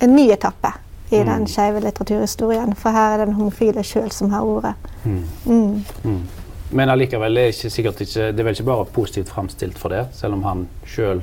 en 0.00 0.14
ny 0.16 0.30
etappe 0.32 0.72
i 1.10 1.18
Mm. 1.20 1.26
den 1.26 1.46
skeive 1.50 1.80
litteraturhistorien. 1.84 2.74
For 2.74 2.90
her 2.96 3.12
er 3.14 3.18
det 3.18 3.26
den 3.26 3.34
homofile 3.34 3.82
sjøl 3.84 4.10
som 4.12 4.30
har 4.30 4.40
ordet. 4.46 4.72
Mm. 5.04 5.24
Mm. 5.46 5.84
Mm. 6.04 6.20
Men 6.70 6.88
allikevel 6.88 7.36
er 7.36 7.50
ikke 7.52 7.70
sikkert 7.70 8.00
ikke, 8.00 8.30
det 8.32 8.40
er 8.40 8.44
vel 8.48 8.54
ikke 8.56 8.64
bare 8.72 8.84
positivt 8.84 9.28
framstilt 9.28 9.78
for 9.78 9.88
det, 9.92 10.06
selv 10.16 10.32
om 10.38 10.42
han 10.48 10.68
sjøl 10.86 11.20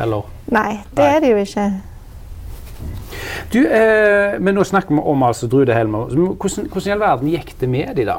Eller? 0.00 0.22
Nei, 0.50 0.80
det 0.96 0.98
Nei. 1.04 1.14
er 1.16 1.20
det 1.20 1.30
jo 1.30 1.36
ikke. 1.36 1.72
Du, 3.54 3.60
eh, 3.62 4.34
men 4.42 4.56
nå 4.58 4.64
snakker 4.66 4.94
vi 4.96 5.02
om 5.14 5.22
altså 5.22 5.46
Drude 5.46 5.74
Helmer. 5.76 6.08
Hvordan, 6.10 6.66
hvordan 6.72 6.88
i 6.88 6.94
all 6.96 7.04
verden 7.04 7.28
gikk 7.30 7.52
det 7.60 7.68
med 7.70 7.92
de 7.94 8.06
da? 8.08 8.16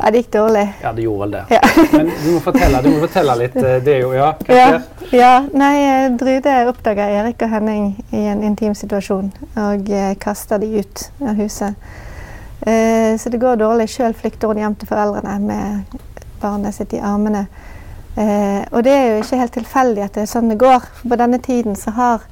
Ja, 0.00 0.08
det 0.10 0.22
gikk 0.24 0.30
dårlig. 0.32 0.64
Ja, 0.82 0.90
det 0.96 1.04
gjorde 1.04 1.20
vel 1.26 1.34
det. 1.36 1.42
Ja. 1.52 1.60
Men 1.92 2.08
du 2.24 2.28
må 2.32 2.38
fortelle, 2.40 2.78
du 2.82 2.88
må 2.88 3.00
fortelle 3.02 3.34
litt. 3.36 3.56
eh, 3.60 3.74
Det 3.84 3.94
er 3.98 4.00
jo, 4.00 4.12
ja, 4.16 4.30
hva 4.46 4.56
Ja, 4.56 4.68
skjer? 4.70 5.10
ja. 5.18 5.32
Nei, 5.60 5.74
eh, 5.84 6.06
Drude 6.22 6.54
oppdaga 6.70 7.08
Erik 7.18 7.42
og 7.44 7.52
Henning 7.52 7.90
i 8.16 8.22
en 8.32 8.40
intim 8.48 8.72
situasjon 8.78 9.28
og 9.60 9.90
eh, 9.92 10.14
kasta 10.22 10.56
de 10.62 10.70
ut 10.80 11.04
av 11.20 11.36
huset. 11.42 11.76
Eh, 12.64 13.12
så 13.20 13.28
det 13.30 13.42
går 13.44 13.60
dårlig. 13.60 13.90
Sjøl 13.92 14.16
flykter 14.16 14.48
hun 14.48 14.62
hjem 14.64 14.78
til 14.80 14.88
foreldrene 14.88 15.36
med 15.44 16.00
barnet 16.40 16.74
sitt 16.80 16.96
i 16.96 17.02
armene. 17.04 17.44
Eh, 18.16 18.64
og 18.72 18.80
det 18.88 18.96
er 18.96 19.06
jo 19.12 19.20
ikke 19.22 19.42
helt 19.44 19.54
tilfeldig 19.60 20.06
at 20.08 20.16
det 20.16 20.24
er 20.24 20.32
sånn 20.32 20.48
det 20.50 20.58
går. 20.64 20.88
For 21.02 21.12
på 21.12 21.20
denne 21.20 21.38
tiden 21.44 21.76
så 21.76 21.92
har 22.00 22.24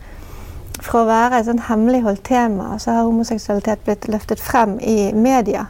fra 0.82 1.02
å 1.02 1.08
være 1.08 1.40
et 1.40 1.48
sånn 1.48 1.64
hemmeligholdt 1.68 2.24
tema, 2.28 2.76
så 2.78 2.94
har 2.94 3.08
homoseksualitet 3.08 3.84
blitt 3.86 4.08
løftet 4.10 4.40
frem 4.42 4.78
i 4.80 5.12
media. 5.14 5.66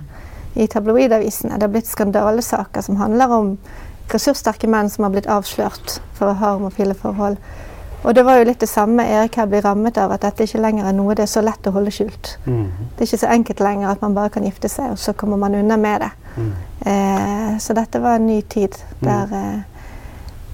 I 0.59 0.67
tabloidavisene. 0.67 1.55
Det 1.55 1.69
har 1.69 1.73
blitt 1.73 1.87
skandalesaker 1.87 2.83
som 2.83 2.97
handler 2.99 3.31
om 3.31 3.50
ressurssterke 4.12 4.69
menn 4.71 4.91
som 4.91 5.05
har 5.07 5.12
blitt 5.15 5.29
avslørt 5.31 5.99
for 6.17 6.33
å 6.33 6.38
ha 6.41 6.55
homofile 6.57 6.97
forhold. 6.99 7.38
Og 8.03 8.15
det 8.15 8.23
var 8.27 8.38
jo 8.38 8.47
litt 8.47 8.61
det 8.62 8.71
samme 8.71 9.05
Erik 9.11 9.37
her 9.41 9.49
blir 9.50 9.65
rammet 9.67 9.99
av, 9.99 10.12
at 10.15 10.23
dette 10.23 10.47
ikke 10.47 10.61
lenger 10.62 10.87
er 10.87 10.95
noe 10.95 11.17
det 11.19 11.25
er 11.27 11.33
så 11.33 11.43
lett 11.43 11.67
å 11.67 11.75
holde 11.75 11.93
skjult. 11.95 12.37
Mhm. 12.45 12.69
Det 12.95 13.03
er 13.03 13.11
ikke 13.11 13.25
så 13.25 13.33
enkelt 13.35 13.62
lenger 13.65 13.91
at 13.91 14.03
man 14.03 14.15
bare 14.15 14.31
kan 14.35 14.47
gifte 14.47 14.71
seg, 14.71 14.93
og 14.95 14.99
så 14.99 15.12
kommer 15.12 15.37
man 15.37 15.55
unna 15.55 15.77
med 15.77 16.00
det. 16.00 16.11
Mm. 16.37 16.53
Eh, 16.87 17.59
så 17.59 17.75
dette 17.75 18.00
var 18.00 18.17
en 18.17 18.27
ny 18.27 18.43
tid 18.43 18.77
der, 19.00 19.27
mm. 19.27 19.65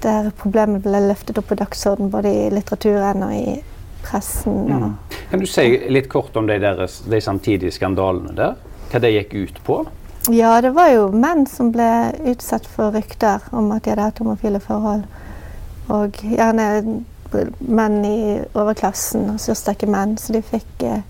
der 0.01 0.31
problemet 0.37 0.81
ble 0.83 1.03
løftet 1.07 1.37
opp 1.37 1.47
på 1.47 1.55
dagsorden 1.59 2.09
både 2.11 2.33
i 2.33 2.49
litteraturen 2.49 3.23
og 3.23 3.33
i 3.33 3.61
pressen. 4.05 4.65
Og, 4.65 4.69
Mm. 4.75 4.95
Kan 5.29 5.39
du 5.41 5.45
si 5.49 5.65
litt 5.89 6.09
kort 6.09 6.35
om 6.37 6.47
de, 6.47 6.59
deres, 6.61 7.01
de 7.09 7.21
samtidige 7.21 7.71
skandalene 7.73 8.35
der? 8.37 8.55
Hva 8.91 9.01
det 9.01 9.11
gikk 9.15 9.33
ut 9.33 9.63
på? 9.65 9.79
Ja, 10.31 10.61
det 10.61 10.71
var 10.73 10.89
jo 10.89 11.09
menn 11.13 11.45
som 11.49 11.71
ble 11.73 12.13
utsatt 12.25 12.65
for 12.69 12.93
rykter 12.95 13.43
om 13.51 13.71
at 13.75 13.83
de 13.83 13.93
hadde 13.93 14.07
hatt 14.07 14.21
homofile 14.23 14.61
forhold. 14.63 15.03
Og 15.93 16.17
gjerne 16.21 17.03
menn 17.59 18.05
i 18.05 18.19
overklassen, 18.55 19.27
og 19.29 19.37
ressurssterke 19.39 19.89
menn. 19.89 20.15
Så 20.17 20.33
de 20.33 20.41
fikk 20.45 20.85
eh, 20.85 21.03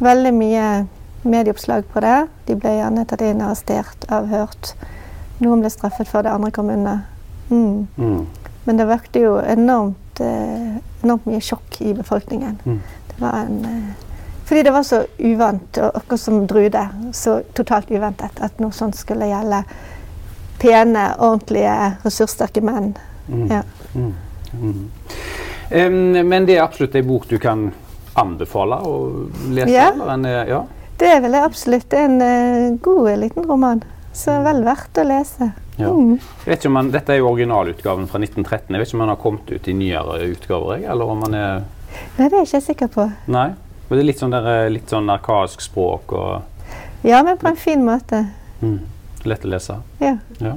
veldig 0.00 0.32
mye 0.36 0.66
medieoppslag 1.22 1.86
på 1.92 2.02
det. 2.04 2.18
De 2.48 2.56
ble 2.56 2.74
gjerne 2.78 3.06
tatt 3.08 3.24
inn, 3.24 3.42
arrestert, 3.44 4.04
avhørt. 4.12 4.74
Noen 5.40 5.64
ble 5.64 5.72
straffet 5.72 6.08
for 6.08 6.24
det, 6.24 6.32
andre 6.32 6.52
kom 6.52 6.70
unna. 6.72 7.00
Mm. 7.50 7.86
Mm. 7.96 8.26
Men 8.64 8.80
det 8.80 8.88
vakte 8.90 9.24
jo 9.24 9.38
enormt, 9.40 9.96
eh, 10.20 10.78
enormt 11.02 11.26
mye 11.26 11.40
sjokk 11.44 11.80
i 11.80 11.94
befolkningen. 11.94 12.58
Mm. 12.64 12.80
Det 13.08 13.18
var 13.20 13.38
en, 13.44 13.64
eh, 13.64 14.08
fordi 14.44 14.62
det 14.62 14.72
var 14.74 14.82
så 14.82 15.04
uvant, 15.18 15.78
og 15.78 15.96
akkurat 15.96 16.20
som 16.20 16.46
Drude, 16.46 16.88
så 17.12 17.40
totalt 17.54 17.90
uventet 17.90 18.40
at 18.40 18.58
noe 18.60 18.74
sånt 18.74 18.98
skulle 18.98 19.28
gjelde 19.30 19.62
pene, 20.60 21.04
ordentlige, 21.18 21.76
ressurssterke 22.04 22.60
menn. 22.60 22.96
Mm. 23.28 23.46
Ja. 23.50 23.62
Mm. 23.94 24.90
Em, 25.70 26.28
men 26.28 26.46
det 26.46 26.58
er 26.58 26.64
absolutt 26.64 26.94
ei 26.98 27.06
bok 27.06 27.28
du 27.30 27.38
kan 27.38 27.70
anbefale 28.18 28.80
å 28.82 28.96
lese? 29.54 29.70
Ja. 29.72 29.92
En, 30.12 30.26
ja. 30.26 30.64
Det 31.00 31.14
vil 31.22 31.36
jeg 31.36 31.46
absolutt. 31.46 31.86
Det 31.90 31.98
er 31.98 32.10
en 32.10 32.20
uh, 32.20 32.78
god 32.82 33.12
liten 33.22 33.46
roman. 33.48 33.84
Så 34.20 34.34
vel 34.44 34.62
verdt 34.66 34.98
å 35.00 35.04
lese. 35.08 35.50
Ja. 35.80 35.88
Mm. 35.96 36.18
Jeg 36.44 36.50
vet 36.50 36.58
ikke 36.60 36.68
om 36.68 36.76
man, 36.76 36.90
dette 36.92 37.14
er 37.14 37.22
jo 37.22 37.30
originalutgaven 37.30 38.04
fra 38.10 38.20
1913. 38.20 38.74
Jeg 38.74 38.82
vet 38.82 38.90
ikke 38.90 38.98
om 38.98 39.04
den 39.06 39.12
har 39.14 39.20
kommet 39.22 39.52
ut 39.54 39.68
i 39.72 39.76
nyere 39.78 40.18
utgaver? 40.28 40.82
Eller 40.92 41.12
om 41.14 41.22
man 41.24 41.36
er 41.38 41.62
Nei, 42.18 42.28
det 42.28 42.34
er 42.36 42.42
jeg 42.44 42.48
ikke 42.50 42.60
sikker 42.68 42.90
på. 42.94 43.06
Nei? 43.32 43.48
Men 43.88 43.96
det 43.98 44.02
er 44.04 44.06
litt 44.12 44.20
sånn, 44.20 44.34
der, 44.34 44.44
eh, 44.52 44.68
litt 44.70 44.92
sånn 44.92 45.08
arkaisk 45.10 45.64
språk 45.64 46.12
og 46.14 46.42
Ja, 47.02 47.22
men 47.26 47.38
på 47.40 47.48
en 47.48 47.56
fin 47.58 47.80
måte. 47.82 48.20
mm, 48.60 48.76
lett 49.24 49.44
å 49.44 49.50
lese. 49.50 49.78
Ja. 50.04 50.12
Ja. 50.38 50.52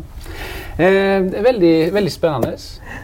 Eh, 0.77 1.21
veldig, 1.45 1.91
veldig 1.93 2.11
spennende. 2.11 2.57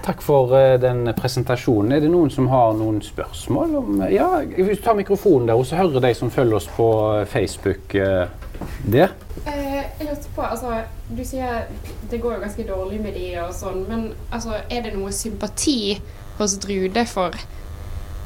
Takk 0.06 0.22
for 0.26 0.54
eh, 0.58 0.76
den 0.82 1.08
presentasjonen. 1.18 1.94
Er 1.96 2.04
det 2.04 2.12
noen 2.12 2.30
som 2.34 2.48
har 2.52 2.74
noen 2.78 3.00
spørsmål? 3.06 3.76
Om, 3.80 4.04
ja, 4.12 4.28
Hvis 4.58 4.78
du 4.80 4.84
tar 4.86 4.98
mikrofonen 5.00 5.48
der, 5.48 5.56
og 5.58 5.66
så 5.66 5.80
hører 5.80 6.02
de 6.02 6.14
som 6.18 6.30
følger 6.34 6.60
oss 6.60 6.70
på 6.76 6.90
Facebook 7.32 7.96
eh, 7.96 8.28
der. 8.86 9.14
Eh, 9.48 9.59
jeg 9.98 10.08
lurte 10.08 10.34
på, 10.36 10.44
altså, 10.46 10.82
Du 11.10 11.24
sier 11.26 11.70
det 12.12 12.22
går 12.22 12.38
jo 12.38 12.42
ganske 12.44 12.66
dårlig 12.68 13.00
med 13.02 13.16
de 13.18 13.28
og 13.44 13.54
sånn, 13.56 13.86
men 13.90 14.10
altså, 14.32 14.62
er 14.70 14.86
det 14.86 14.96
noe 14.98 15.12
sympati 15.16 16.00
hos 16.40 16.58
Drude 16.62 17.06
for 17.10 17.36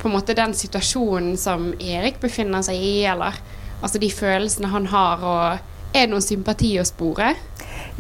på 0.02 0.10
en 0.10 0.18
måte 0.18 0.36
den 0.36 0.52
situasjonen 0.54 1.38
som 1.40 1.70
Erik 1.80 2.18
befinner 2.20 2.64
seg 2.66 2.76
i, 2.76 3.06
eller 3.08 3.38
altså 3.80 4.02
de 4.04 4.10
følelsene 4.12 4.68
han 4.74 4.90
har, 4.92 5.24
og 5.24 5.96
er 5.96 6.02
det 6.02 6.12
noen 6.12 6.26
sympati 6.26 6.74
å 6.82 6.84
spore? 6.88 7.30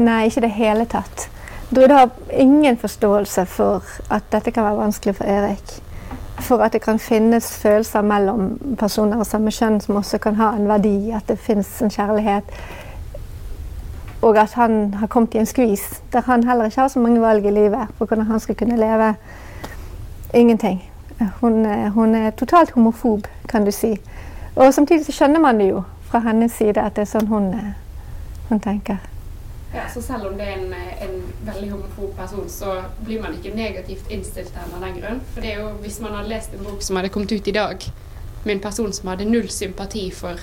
Nei, 0.01 0.25
ikke 0.27 0.41
i 0.41 0.45
det 0.47 0.51
hele 0.57 0.87
tatt. 0.91 1.29
Drude 1.73 1.95
har 1.95 2.09
ingen 2.29 2.77
forståelse 2.77 3.45
for 3.49 3.87
at 4.13 4.27
dette 4.35 4.51
kan 4.51 4.67
være 4.67 4.81
vanskelig 4.81 5.15
for 5.17 5.31
Erik. 5.31 5.75
For 6.43 6.61
at 6.65 6.75
det 6.75 6.83
kan 6.83 6.99
finnes 6.99 7.47
følelser 7.61 8.03
mellom 8.05 8.57
personer 8.77 9.21
av 9.21 9.29
samme 9.29 9.53
kjønn 9.53 9.79
som 9.81 9.97
også 9.97 10.19
kan 10.21 10.37
ha 10.41 10.51
en 10.57 10.67
verdi. 10.69 11.13
At 11.15 11.31
det 11.31 11.39
finnes 11.41 11.69
en 11.81 11.93
kjærlighet. 11.93 12.51
Og 14.23 14.37
at 14.39 14.55
han 14.55 14.93
har 15.01 15.11
kommet 15.11 15.35
i 15.35 15.41
en 15.41 15.49
skvis 15.49 16.01
der 16.13 16.23
han 16.25 16.45
heller 16.47 16.69
ikke 16.71 16.81
har 16.81 16.91
så 16.93 16.99
mange 17.03 17.21
valg 17.21 17.45
i 17.45 17.51
livet 17.51 17.91
for 17.97 18.07
hvordan 18.07 18.25
han 18.29 18.39
skal 18.39 18.55
kunne 18.55 18.79
leve. 18.79 19.13
Ingenting. 20.33 20.79
Hun, 21.41 21.65
hun 21.91 22.15
er 22.15 22.29
totalt 22.31 22.71
homofob, 22.71 23.27
kan 23.49 23.65
du 23.65 23.71
si. 23.71 23.97
Og 24.55 24.73
samtidig 24.73 25.05
så 25.05 25.11
skjønner 25.11 25.39
man 25.39 25.59
det 25.59 25.69
jo 25.69 25.83
fra 26.09 26.19
hennes 26.19 26.51
side 26.51 26.81
at 26.81 26.95
det 26.95 27.07
er 27.07 27.09
sånn 27.09 27.27
hun, 27.27 27.49
eh, 27.57 27.73
hun 28.49 28.59
tenker. 28.61 29.01
Ja, 29.73 29.87
så 29.89 30.01
selv 30.05 30.27
om 30.29 30.35
det 30.37 30.45
er 30.45 30.59
en, 30.59 30.73
en 31.01 31.13
veldig 31.47 31.71
homofob 31.71 32.11
person, 32.17 32.49
så 32.49 32.75
blir 33.05 33.21
man 33.21 33.33
ikke 33.33 33.55
negativt 33.57 34.11
innstilt 34.13 34.51
til 34.53 34.61
henne 34.61 34.77
av 34.77 34.83
den 34.85 34.99
grunn. 35.01 35.21
For 35.33 35.41
det 35.41 35.53
er 35.53 35.63
jo, 35.63 35.71
hvis 35.81 35.97
man 36.03 36.13
hadde 36.13 36.29
lest 36.29 36.53
en 36.53 36.65
bok 36.67 36.83
som 36.85 36.99
hadde 36.99 37.09
kommet 37.09 37.33
ut 37.33 37.49
i 37.49 37.55
dag, 37.55 37.87
med 38.43 38.55
en 38.55 38.61
person 38.61 38.93
som 38.93 39.09
hadde 39.09 39.25
null 39.25 39.49
sympati 39.49 40.11
for 40.13 40.37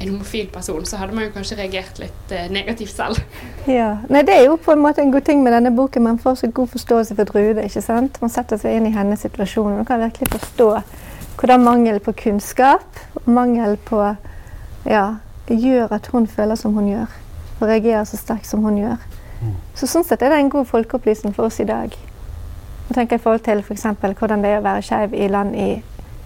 en 0.00 0.08
homofil 0.08 0.48
person, 0.48 0.84
så 0.86 0.96
hadde 0.96 1.14
man 1.14 1.26
jo 1.26 1.32
kanskje 1.34 1.58
reagert 1.58 1.98
litt 2.00 2.32
eh, 2.32 2.48
negativt 2.52 2.94
selv. 2.96 3.20
Ja. 3.68 3.98
Nei, 4.08 4.22
det 4.24 4.32
er 4.38 4.46
jo 4.48 4.56
på 4.56 4.72
en 4.72 4.80
måte 4.80 5.02
en 5.04 5.12
god 5.12 5.26
ting 5.28 5.42
med 5.44 5.52
denne 5.52 5.72
boken. 5.76 6.06
Man 6.06 6.18
får 6.18 6.38
så 6.40 6.48
god 6.56 6.72
forståelse 6.72 7.16
for 7.18 7.28
Drude. 7.28 7.64
ikke 7.64 7.82
sant? 7.84 8.16
Man 8.22 8.32
setter 8.32 8.60
seg 8.60 8.78
inn 8.78 8.88
i 8.88 8.94
hennes 8.94 9.20
situasjon. 9.20 9.76
Man 9.76 9.88
kan 9.88 10.00
virkelig 10.00 10.30
forstå 10.32 10.70
hvordan 11.40 11.64
mangel 11.64 12.00
på 12.04 12.12
kunnskap 12.16 13.00
og 13.14 13.28
mangel 13.28 13.76
på 13.88 14.00
ja, 14.88 15.04
gjør 15.48 15.92
at 15.96 16.08
hun 16.12 16.26
føler 16.26 16.56
som 16.56 16.72
hun 16.76 16.88
gjør. 16.88 17.16
Og 17.60 17.68
reagerer 17.68 18.04
så 18.08 18.16
sterkt 18.16 18.48
som 18.48 18.64
hun 18.64 18.80
gjør. 18.80 18.96
Så 19.76 19.88
sånn 19.88 20.04
sett 20.04 20.22
er 20.22 20.32
det 20.32 20.40
en 20.40 20.52
god 20.52 20.68
folkeopplysning 20.68 21.34
for 21.36 21.48
oss 21.48 21.60
i 21.60 21.68
dag. 21.68 21.92
Jeg 22.88 22.96
tenker 22.96 23.16
i 23.16 23.22
forhold 23.22 23.44
til 23.46 23.60
f.eks. 23.62 23.86
hvordan 24.02 24.42
det 24.44 24.50
er 24.50 24.60
å 24.60 24.64
være 24.64 24.84
skeiv 24.84 25.14
i 25.14 25.28
land 25.30 25.56
i, 25.56 25.68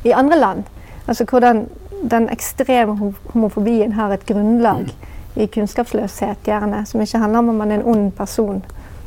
i 0.07 0.15
andre 0.15 0.39
land. 0.39 0.71
Altså 1.07 1.27
hvordan 1.29 1.67
den 2.11 2.29
ekstreme 2.33 3.13
homofobien 3.33 3.93
har 3.97 4.13
et 4.13 4.27
grunnlag 4.27 4.91
i 5.35 5.47
kunnskapsløshet, 5.51 6.45
gjerne, 6.47 6.85
som 6.87 7.03
ikke 7.03 7.19
handler 7.19 7.39
om 7.39 7.49
om 7.49 7.63
man 7.63 7.73
er 7.73 7.81
en 7.81 7.89
ond 7.95 8.13
person. 8.15 8.63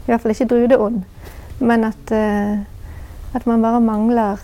I 0.06 0.12
hvert 0.12 0.24
fall 0.24 0.34
ikke 0.34 0.50
drude-ond. 0.52 1.04
Men 1.60 1.88
at, 1.88 2.12
uh, 2.12 2.60
at 3.36 3.48
man 3.48 3.64
bare 3.64 3.82
mangler 3.82 4.44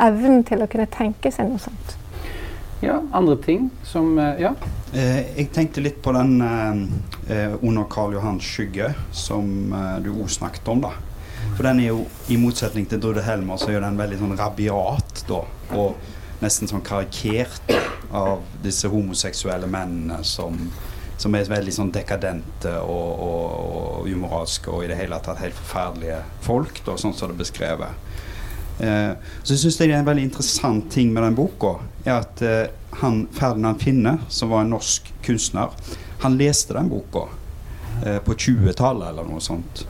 evnen 0.00 0.44
til 0.44 0.62
å 0.62 0.70
kunne 0.70 0.88
tenke 0.92 1.32
seg 1.32 1.50
noe 1.50 1.60
sånt. 1.60 1.96
Ja, 2.82 3.00
andre 3.16 3.36
ting 3.44 3.70
som 3.84 4.16
uh, 4.18 4.34
Ja. 4.40 4.54
Eh, 4.96 5.36
jeg 5.36 5.50
tenkte 5.52 5.82
litt 5.82 5.98
på 6.00 6.12
den 6.14 6.38
eh, 6.40 6.76
eh, 7.34 7.54
under 7.60 7.84
Karl 7.90 8.14
Johans 8.14 8.46
skygge, 8.46 8.92
som 9.12 9.72
eh, 9.74 9.96
du 10.04 10.12
òg 10.14 10.30
snakket 10.30 10.68
om. 10.72 10.84
da. 10.86 10.92
For 11.56 11.66
den 11.66 11.80
er 11.82 11.90
jo, 11.90 12.04
i 12.32 12.38
motsetning 12.40 12.86
til 12.88 13.00
Drude 13.02 13.24
Helmer, 13.26 13.58
så 13.60 13.72
er 13.74 13.82
den 13.84 13.98
veldig 13.98 14.20
sånn 14.20 14.36
rabiat, 14.38 15.24
da. 15.28 15.42
Og 15.76 16.14
nesten 16.42 16.68
sånn 16.68 16.84
karikert 16.84 17.72
av 18.14 18.44
disse 18.64 18.88
homoseksuelle 18.92 19.68
mennene 19.70 20.20
som, 20.26 20.58
som 21.16 21.34
er 21.34 21.48
veldig 21.50 21.74
sånn 21.74 21.92
dekadente 21.94 22.72
og, 22.82 23.22
og, 23.26 23.54
og 24.02 24.10
umoralske 24.10 24.72
og 24.72 24.84
i 24.84 24.90
det 24.90 24.98
hele 25.00 25.18
tatt 25.24 25.40
helt 25.42 25.56
forferdelige 25.58 26.20
folk, 26.44 26.82
da, 26.86 26.96
sånn 27.00 27.16
som 27.16 27.32
det 27.32 27.38
er 27.38 27.42
beskrevet. 27.44 28.04
Eh, 28.78 29.12
så 29.42 29.56
syns 29.56 29.80
jeg 29.80 29.88
det 29.88 29.96
er 29.96 30.02
en 30.02 30.10
veldig 30.10 30.26
interessant 30.28 30.90
ting 30.92 31.12
med 31.14 31.24
den 31.24 31.38
boka, 31.38 31.78
er 32.04 32.18
at 32.18 32.44
eh, 32.44 32.66
han 33.00 33.24
Ferdinand 33.32 33.80
Finne, 33.80 34.18
som 34.28 34.52
var 34.52 34.64
en 34.64 34.74
norsk 34.76 35.08
kunstner, 35.24 35.72
han 36.22 36.36
leste 36.40 36.76
den 36.76 36.90
boka 36.92 37.26
eh, 38.04 38.18
på 38.24 38.36
20-tallet 38.36 39.10
eller 39.10 39.28
noe 39.28 39.42
sånt. 39.44 39.86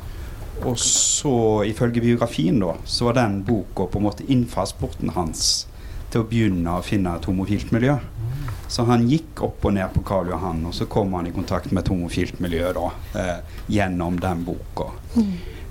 Og 0.64 0.78
så, 0.80 1.36
ifølge 1.68 2.00
biografien, 2.00 2.58
da, 2.62 2.76
så 2.88 3.10
var 3.10 3.18
den 3.18 3.42
boka 3.44 3.90
på 3.90 4.00
en 4.00 4.06
måte 4.06 4.26
innfallsporten 4.30 5.12
hans 5.18 5.66
til 6.16 6.24
å 6.24 6.28
begynne 6.28 6.78
å 6.78 6.84
finne 6.84 7.12
et 7.16 7.28
homofilt 7.28 7.72
miljø. 7.76 7.98
Så 8.72 8.86
han 8.88 9.04
gikk 9.06 9.44
opp 9.46 9.64
og 9.68 9.74
ned 9.76 9.92
på 9.94 10.02
Karl 10.06 10.32
Johan, 10.32 10.64
og 10.66 10.74
så 10.74 10.88
kom 10.90 11.12
han 11.14 11.28
i 11.28 11.34
kontakt 11.34 11.70
med 11.70 11.84
et 11.84 11.92
homofilt 11.92 12.40
miljø 12.42 12.72
da, 12.74 12.86
eh, 13.20 13.58
gjennom 13.70 14.18
den 14.20 14.42
boka. 14.44 14.90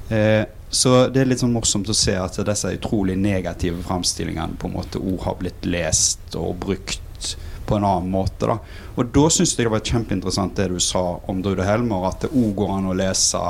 Eh, 0.10 0.46
så 0.70 1.10
det 1.12 1.22
er 1.22 1.26
litt 1.26 1.42
sånn 1.42 1.54
morsomt 1.54 1.90
å 1.90 1.96
se 1.96 2.16
at 2.16 2.38
disse 2.46 2.72
utrolig 2.78 3.18
negative 3.18 3.82
framstillingene 3.84 4.58
på 4.60 4.70
en 4.70 4.78
måte 4.78 5.02
ord 5.02 5.22
har 5.26 5.36
blitt 5.40 5.66
lest 5.66 6.36
og 6.36 6.60
brukt 6.60 7.36
på 7.66 7.76
en 7.76 7.84
annen 7.84 8.12
måte. 8.12 8.46
da. 8.46 8.60
Og 8.96 9.12
da 9.12 9.28
syns 9.30 9.58
jeg 9.58 9.66
det 9.66 9.72
var 9.74 9.80
kjempeinteressant 9.80 10.56
det 10.56 10.70
du 10.70 10.80
sa 10.80 11.20
om 11.28 11.42
Drude 11.42 11.66
Helmer, 11.66 12.08
at 12.08 12.22
det 12.22 12.32
òg 12.32 12.54
går 12.56 12.78
an 12.78 12.92
å 12.92 12.98
lese 12.98 13.42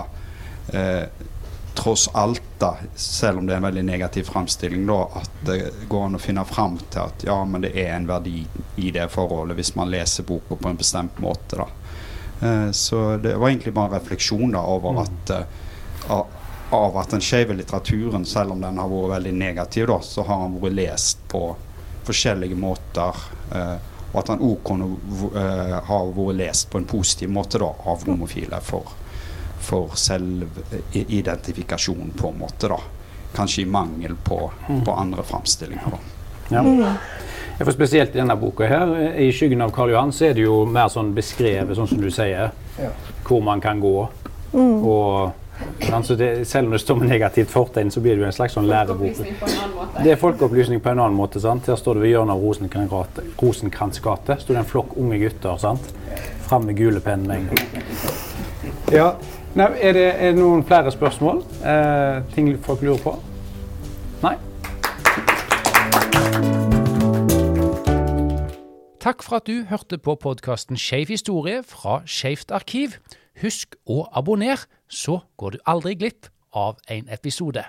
eh, 0.74 1.06
tross 1.76 2.10
alt, 2.14 2.42
da, 2.60 2.76
selv 2.96 3.40
om 3.40 3.48
det 3.48 3.54
er 3.54 3.62
en 3.62 3.68
veldig 3.68 3.84
negativ 3.86 4.30
framstilling, 4.30 4.86
da, 4.88 5.00
at 5.22 5.42
det 5.48 5.60
går 5.90 6.06
an 6.08 6.18
å 6.18 6.22
finne 6.22 6.46
fram 6.48 6.78
til 6.90 7.02
at 7.04 7.26
ja, 7.28 7.38
men 7.46 7.66
det 7.66 7.74
er 7.78 7.94
en 7.96 8.08
verdi 8.10 8.46
i 8.82 8.92
det 8.96 9.08
forholdet 9.14 9.60
hvis 9.60 9.76
man 9.76 9.92
leser 9.92 10.28
boka 10.28 10.58
på 10.60 10.72
en 10.72 10.80
bestemt 10.80 11.20
måte. 11.24 11.60
da. 11.62 11.68
Eh, 12.42 12.72
så 12.72 13.18
det 13.18 13.36
var 13.36 13.50
egentlig 13.50 13.74
bare 13.74 13.92
en 13.92 14.00
refleksjon 14.00 14.52
da, 14.56 14.64
over 14.64 15.04
at 15.04 15.34
eh, 15.36 15.46
av, 16.14 16.26
av 16.76 16.98
at 17.02 17.16
den 17.16 17.24
skeive 17.24 17.56
litteraturen, 17.58 18.26
selv 18.26 18.56
om 18.56 18.62
den 18.62 18.80
har 18.82 18.92
vært 18.92 19.18
veldig 19.18 19.36
negativ, 19.40 19.88
da, 19.92 20.00
så 20.02 20.26
har 20.28 20.46
den 20.46 20.60
vært 20.62 20.80
lest 20.80 21.28
på 21.32 21.44
forskjellige 22.06 22.58
måter. 22.60 23.28
Eh, 23.52 23.76
og 24.16 24.22
at 24.22 24.30
den 24.32 24.44
òg 24.48 24.62
kunne 24.64 24.86
uh, 25.36 25.80
ha 25.84 25.98
vært 26.16 26.38
lest 26.40 26.70
på 26.72 26.80
en 26.80 26.88
positiv 26.88 27.34
måte 27.36 27.60
da, 27.60 27.68
av 27.68 28.06
homofile 28.08 28.62
for, 28.64 28.94
for 29.66 29.90
selvidentifikasjon, 30.00 32.12
på 32.18 32.28
en 32.32 32.40
måte. 32.40 32.68
da. 32.72 32.80
Kanskje 33.36 33.62
i 33.66 33.68
mangel 33.70 34.16
på, 34.24 34.52
på 34.86 34.92
andre 34.94 35.24
framstillinger. 35.24 35.92
da. 35.92 35.98
Ja. 36.50 36.64
Ja, 37.58 37.66
for 37.66 37.72
spesielt 37.72 38.16
i 38.16 38.20
denne 38.20 38.36
boka 38.36 38.68
her, 38.68 38.90
i 39.16 39.30
skyggen 39.32 39.62
av 39.64 39.72
Karl 39.72 39.90
Johan, 39.94 40.12
så 40.12 40.26
er 40.30 40.34
det 40.36 40.42
jo 40.44 40.66
mer 40.68 40.90
sånn 40.92 41.14
beskrevet, 41.16 41.76
sånn 41.78 41.88
som 41.88 42.02
du 42.04 42.10
sier, 42.12 42.50
hvor 43.24 43.40
man 43.44 43.62
kan 43.64 43.80
gå. 43.80 44.08
Og 44.60 45.32
altså 45.92 46.16
det, 46.20 46.44
selv 46.48 46.68
om 46.68 46.72
det 46.76 46.82
står 46.84 46.96
med 47.00 47.08
negativt 47.14 47.50
fortegn, 47.54 47.92
så 47.92 48.02
blir 48.04 48.16
det 48.18 48.22
jo 48.26 48.28
en 48.28 48.36
slags 48.36 48.54
sånn 48.58 48.68
lærebok. 48.68 49.16
Opplysning 49.16 49.40
på 49.40 49.46
en 49.48 49.56
annen 49.62 49.76
måte. 49.78 50.04
Det 50.04 50.12
er 50.12 50.20
folkeopplysning 50.20 50.80
på 50.84 50.90
en 50.92 51.00
annen 51.06 51.16
måte. 51.16 51.40
sant? 51.44 51.68
Her 51.72 51.80
står 51.80 51.94
det 51.96 52.02
ved 52.04 52.12
hjørnet 52.12 52.36
av 52.36 52.44
Rosenkrantz 52.44 52.92
gate, 52.92 53.24
Rosenkrantz 53.40 54.00
gate 54.04 54.36
står 54.44 54.54
det 54.58 54.62
en 54.66 54.70
flokk 54.74 54.92
unge 55.00 55.18
gutter. 55.24 55.56
sant? 55.64 55.86
Fram 56.50 56.64
med 56.68 56.76
gule 56.78 57.00
penner. 57.00 57.40
Ja. 58.92 59.14
Nei, 59.56 59.70
er, 59.80 59.94
det, 59.96 60.08
er 60.20 60.34
det 60.34 60.42
noen 60.42 60.66
flere 60.68 60.92
spørsmål? 60.92 61.38
Eh, 61.64 62.18
ting 62.34 62.50
folk 62.60 62.82
lurer 62.84 63.00
på? 63.00 63.14
Nei? 64.20 64.34
Takk 69.00 69.24
for 69.24 69.38
at 69.40 69.48
du 69.48 69.64
hørte 69.70 69.96
på 69.96 70.18
podkasten 70.20 70.76
Skeiv 70.76 71.08
historie 71.08 71.64
fra 71.64 72.02
Skeivt 72.04 72.52
arkiv. 72.52 73.00
Husk 73.40 73.80
å 73.88 74.04
abonnere, 74.12 74.68
så 74.92 75.22
går 75.40 75.56
du 75.56 75.64
aldri 75.72 75.96
glipp 76.04 76.28
av 76.52 76.76
en 76.92 77.08
episode. 77.08 77.64